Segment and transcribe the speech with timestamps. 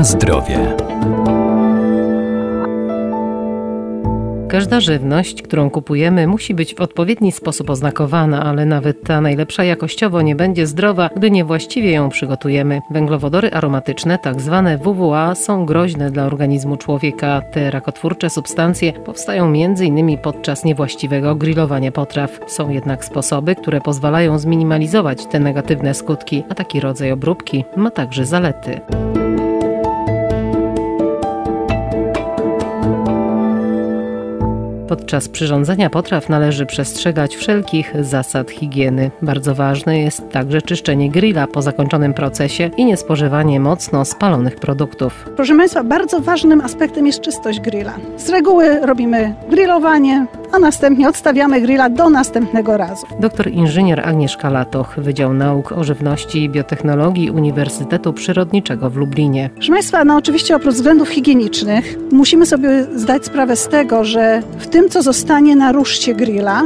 [0.00, 0.76] Na zdrowie.
[4.48, 10.22] Każda żywność, którą kupujemy, musi być w odpowiedni sposób oznakowana, ale nawet ta najlepsza jakościowo
[10.22, 12.80] nie będzie zdrowa, gdy niewłaściwie ją przygotujemy.
[12.90, 17.42] Węglowodory aromatyczne, tak zwane WWA, są groźne dla organizmu człowieka.
[17.52, 20.18] Te rakotwórcze substancje powstają m.in.
[20.18, 22.40] podczas niewłaściwego grillowania potraw.
[22.46, 28.26] Są jednak sposoby, które pozwalają zminimalizować te negatywne skutki, a taki rodzaj obróbki ma także
[28.26, 28.80] zalety.
[34.90, 39.10] Podczas przyrządzania potraw należy przestrzegać wszelkich zasad higieny.
[39.22, 45.28] Bardzo ważne jest także czyszczenie grilla po zakończonym procesie i niespożywanie mocno spalonych produktów.
[45.36, 47.94] Proszę Państwa, bardzo ważnym aspektem jest czystość grilla.
[48.16, 53.06] Z reguły robimy grillowanie, a następnie odstawiamy grilla do następnego razu.
[53.20, 59.50] Doktor inżynier Agnieszka Latoch, Wydział Nauk o Żywności i Biotechnologii Uniwersytetu Przyrodniczego w Lublinie.
[59.54, 64.66] Proszę Państwa, no oczywiście oprócz względów higienicznych musimy sobie zdać sprawę z tego, że w
[64.66, 66.62] tym, co zostanie na ruszcie grilla,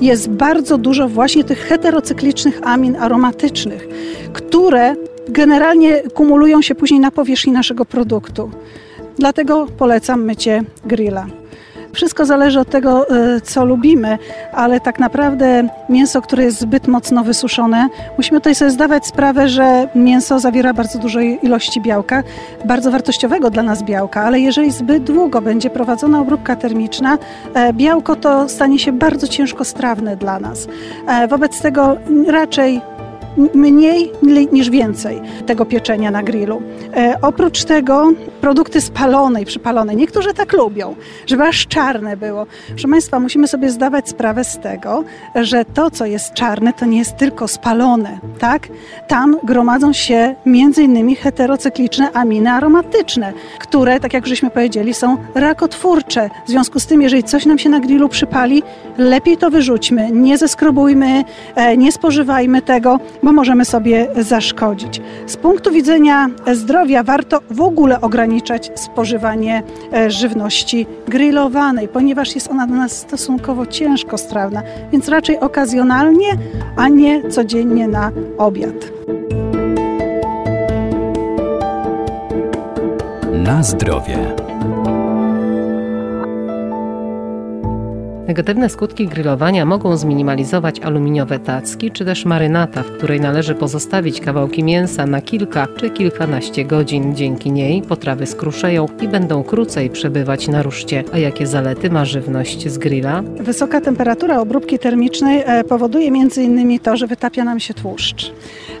[0.00, 3.88] jest bardzo dużo właśnie tych heterocyklicznych amin aromatycznych,
[4.32, 4.94] które
[5.28, 8.50] generalnie kumulują się później na powierzchni naszego produktu.
[9.18, 11.26] Dlatego polecam mycie grilla.
[11.92, 14.18] Wszystko zależy od tego, e, co lubimy,
[14.52, 19.88] ale tak naprawdę mięso, które jest zbyt mocno wysuszone, musimy tutaj sobie zdawać sprawę, że
[19.94, 22.22] mięso zawiera bardzo dużej ilości białka,
[22.64, 27.18] bardzo wartościowego dla nas białka, ale jeżeli zbyt długo będzie prowadzona obróbka termiczna,
[27.54, 30.68] e, białko to stanie się bardzo ciężko strawne dla nas.
[31.08, 31.96] E, wobec tego
[32.26, 32.80] raczej
[33.54, 34.12] mniej
[34.52, 36.62] niż więcej tego pieczenia na grillu.
[36.96, 39.94] E, oprócz tego produkty spalone i przypalone.
[39.94, 40.94] Niektórzy tak lubią,
[41.26, 42.46] żeby aż czarne było.
[42.68, 46.98] Proszę Państwa, musimy sobie zdawać sprawę z tego, że to, co jest czarne, to nie
[46.98, 48.68] jest tylko spalone, tak?
[49.08, 50.34] Tam gromadzą się
[50.78, 56.30] innymi heterocykliczne aminy aromatyczne, które, tak jak żeśmy powiedzieli, są rakotwórcze.
[56.46, 58.62] W związku z tym, jeżeli coś nam się na grillu przypali,
[58.98, 61.24] lepiej to wyrzućmy, nie zeskrobujmy,
[61.54, 65.00] e, nie spożywajmy tego, bo możemy sobie zaszkodzić.
[65.26, 72.66] Z punktu widzenia zdrowia warto w ogóle ograniczać spożywanie e, żywności grillowanej, ponieważ jest ona
[72.66, 76.28] dla nas stosunkowo ciężko strawna, więc raczej okazjonalnie,
[76.76, 78.92] a nie codziennie na obiad.
[83.32, 84.49] Na zdrowie.
[88.30, 94.64] Negatywne skutki grillowania mogą zminimalizować aluminiowe tacki czy też marynata, w której należy pozostawić kawałki
[94.64, 97.16] mięsa na kilka czy kilkanaście godzin.
[97.16, 101.04] Dzięki niej potrawy skruszeją i będą krócej przebywać na ruszcie.
[101.12, 103.22] A jakie zalety ma żywność z grilla?
[103.22, 106.78] Wysoka temperatura obróbki termicznej e, powoduje m.in.
[106.78, 108.32] to, że wytapia nam się tłuszcz.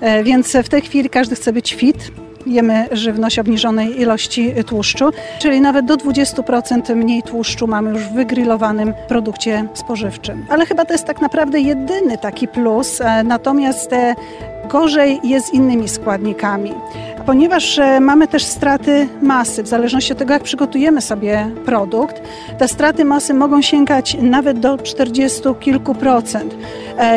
[0.00, 2.10] E, więc w tej chwili każdy chce być fit,
[2.48, 8.94] jemy żywność obniżonej ilości tłuszczu, czyli nawet do 20% mniej tłuszczu mamy już w wygrillowanym
[9.08, 10.46] produkcie spożywczym.
[10.48, 14.14] Ale chyba to jest tak naprawdę jedyny taki plus, e, natomiast e,
[14.68, 16.74] gorzej jest z innymi składnikami
[17.28, 22.22] ponieważ e, mamy też straty masy, w zależności od tego, jak przygotujemy sobie produkt,
[22.58, 26.54] te straty masy mogą sięgać nawet do 40 kilku procent.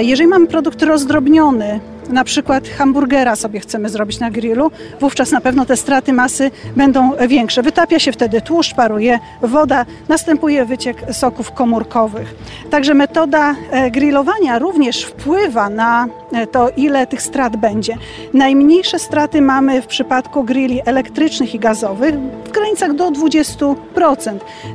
[0.02, 5.66] Jeżeli mamy produkt rozdrobniony, na przykład hamburgera sobie chcemy zrobić na grillu, wówczas na pewno
[5.66, 7.64] te straty masy będą większe.
[7.64, 12.36] Wytapia się wtedy tłuszcz, paruje woda, następuje wyciek soków komórkowych.
[12.69, 17.98] Także metoda e, grillowania również wpływa na e, to, ile tych strat będzie.
[18.34, 22.16] Najmniejsze straty mamy w przypadku grilli elektrycznych i gazowych
[22.46, 23.75] w granicach do 20%.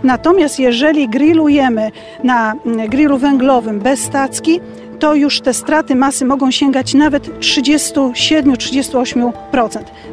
[0.02, 1.90] Natomiast jeżeli grillujemy
[2.24, 4.60] na mm, grillu węglowym bez stacki,
[4.98, 9.32] to już te straty masy mogą sięgać nawet 37-38%.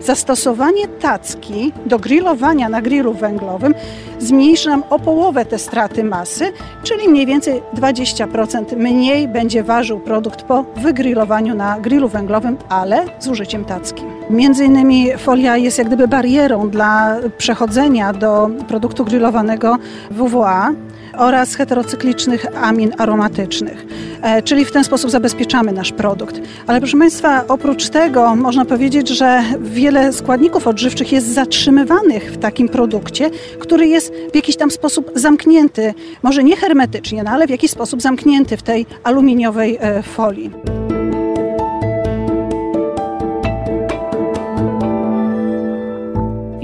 [0.02, 3.74] Zastosowanie tacki do grillowania na grillu węglowym
[4.20, 6.52] zmniejszy nam o połowę te straty masy,
[6.84, 13.28] czyli mniej więcej 20% mniej będzie ważył produkt po wygrillowaniu na grillu węglowym, ale z
[13.28, 14.04] użyciem tacki.
[14.30, 19.78] Między innymi folia jest jak gdyby barierą dla przechodzenia do produktu grillowanego
[20.12, 20.72] WWA
[21.18, 23.86] oraz heterocyklicznych amin aromatycznych.
[24.22, 26.42] E, czyli w ten sposób zabezpieczamy nasz produkt.
[26.68, 32.70] Ale proszę Państwa, oprócz tego można powiedzieć, że wiele składników odżywczych jest zatrzymywanych w takim
[32.70, 33.30] produkcie,
[33.60, 35.94] który jest w jakiś tam sposób zamknięty,
[36.24, 40.83] może nie hermetycznie, no ale w jakiś sposób zamknięty w tej aluminiowej e, folii.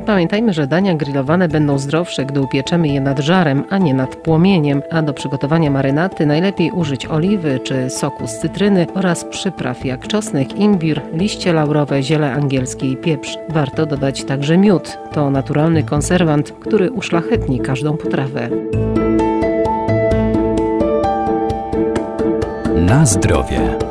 [0.10, 4.82] Pamiętajmy, że dania grillowane będą zdrowsze, gdy upieczemy je nad żarem, a nie nad płomieniem,
[4.92, 10.60] a do przygotowania marynaty najlepiej użyć oliwy czy soku z cytryny oraz przypraw jak czosnek,
[10.60, 13.38] imbir, liście laurowe, ziele angielskie i pieprz.
[13.50, 14.98] Warto dodać także miód.
[15.14, 18.50] To naturalny konserwant, który uszlachetni każdą potrawę.
[22.76, 23.89] Na zdrowie.